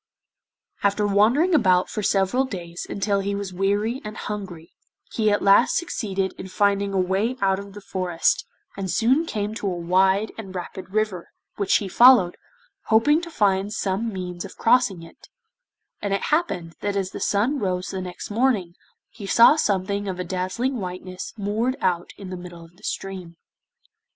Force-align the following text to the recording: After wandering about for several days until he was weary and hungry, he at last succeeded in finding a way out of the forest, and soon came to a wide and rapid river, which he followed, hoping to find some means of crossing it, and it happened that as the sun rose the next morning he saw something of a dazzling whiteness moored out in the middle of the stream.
After 0.81 1.05
wandering 1.05 1.53
about 1.53 1.87
for 1.87 2.01
several 2.01 2.43
days 2.45 2.87
until 2.89 3.19
he 3.19 3.35
was 3.35 3.53
weary 3.53 4.01
and 4.03 4.17
hungry, 4.17 4.73
he 5.13 5.29
at 5.29 5.43
last 5.43 5.77
succeeded 5.77 6.33
in 6.39 6.47
finding 6.47 6.91
a 6.91 6.99
way 6.99 7.35
out 7.39 7.59
of 7.59 7.73
the 7.73 7.81
forest, 7.81 8.47
and 8.75 8.89
soon 8.89 9.27
came 9.27 9.53
to 9.53 9.67
a 9.67 9.77
wide 9.77 10.31
and 10.39 10.55
rapid 10.55 10.89
river, 10.89 11.29
which 11.57 11.75
he 11.77 11.87
followed, 11.87 12.35
hoping 12.85 13.21
to 13.21 13.29
find 13.29 13.73
some 13.73 14.11
means 14.11 14.43
of 14.43 14.57
crossing 14.57 15.03
it, 15.03 15.29
and 16.01 16.15
it 16.15 16.21
happened 16.33 16.73
that 16.81 16.95
as 16.95 17.11
the 17.11 17.19
sun 17.19 17.59
rose 17.59 17.89
the 17.89 18.01
next 18.01 18.31
morning 18.31 18.73
he 19.11 19.27
saw 19.27 19.55
something 19.55 20.07
of 20.07 20.19
a 20.19 20.23
dazzling 20.23 20.77
whiteness 20.79 21.31
moored 21.37 21.75
out 21.79 22.11
in 22.17 22.31
the 22.31 22.37
middle 22.37 22.65
of 22.65 22.75
the 22.75 22.81
stream. 22.83 23.35